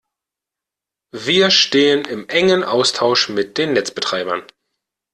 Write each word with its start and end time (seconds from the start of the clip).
Wir 1.13 1.51
stehen 1.51 2.05
in 2.05 2.27
engem 2.27 2.63
Austausch 2.63 3.29
mit 3.29 3.59
den 3.59 3.73
Netzbetreibern. 3.73 4.41